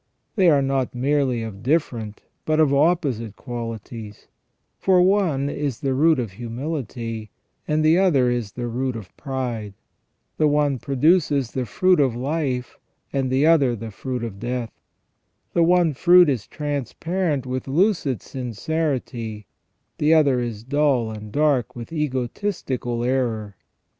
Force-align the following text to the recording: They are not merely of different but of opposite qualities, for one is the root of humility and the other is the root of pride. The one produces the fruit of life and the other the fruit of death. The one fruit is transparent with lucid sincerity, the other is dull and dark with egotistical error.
They 0.35 0.49
are 0.49 0.63
not 0.63 0.95
merely 0.95 1.43
of 1.43 1.61
different 1.61 2.23
but 2.43 2.59
of 2.59 2.73
opposite 2.73 3.35
qualities, 3.35 4.25
for 4.79 4.99
one 4.99 5.47
is 5.47 5.81
the 5.81 5.93
root 5.93 6.17
of 6.17 6.31
humility 6.31 7.29
and 7.67 7.85
the 7.85 7.99
other 7.99 8.27
is 8.27 8.53
the 8.53 8.65
root 8.67 8.95
of 8.95 9.15
pride. 9.15 9.75
The 10.37 10.47
one 10.47 10.79
produces 10.79 11.51
the 11.51 11.67
fruit 11.67 11.99
of 11.99 12.15
life 12.15 12.79
and 13.13 13.29
the 13.29 13.45
other 13.45 13.75
the 13.75 13.91
fruit 13.91 14.23
of 14.23 14.39
death. 14.39 14.71
The 15.53 15.61
one 15.61 15.93
fruit 15.93 16.29
is 16.29 16.47
transparent 16.47 17.45
with 17.45 17.67
lucid 17.67 18.23
sincerity, 18.23 19.45
the 19.99 20.15
other 20.15 20.39
is 20.39 20.63
dull 20.63 21.11
and 21.11 21.31
dark 21.31 21.75
with 21.75 21.93
egotistical 21.93 23.03
error. 23.03 23.55